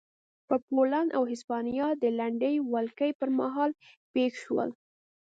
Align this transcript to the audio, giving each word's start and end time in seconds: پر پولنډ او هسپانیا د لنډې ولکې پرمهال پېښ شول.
پر 0.47 0.59
پولنډ 0.67 1.09
او 1.17 1.23
هسپانیا 1.31 1.87
د 2.03 2.03
لنډې 2.19 2.53
ولکې 2.73 3.09
پرمهال 3.19 3.71
پېښ 4.13 4.31
شول. 4.43 4.69